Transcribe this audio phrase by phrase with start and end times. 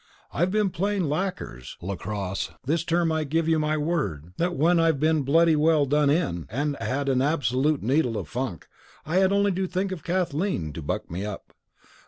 [0.33, 4.79] I've been playing lackers (lacrosse) this term and I give you my word that when
[4.79, 8.67] I've been bloody well done in and had an absolute needle of funk
[9.05, 11.53] I had only to think of Kathleen to buck me up.